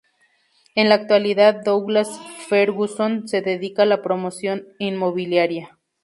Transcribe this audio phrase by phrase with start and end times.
[0.73, 2.09] En la actualidad Douglas
[2.49, 5.77] Ferguson se dedica a la promoción inmobiliaria.